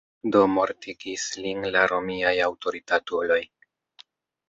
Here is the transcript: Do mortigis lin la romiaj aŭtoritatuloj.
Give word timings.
Do 0.35 0.39
mortigis 0.53 1.27
lin 1.47 1.69
la 1.77 1.85
romiaj 1.93 2.35
aŭtoritatuloj. 2.49 3.43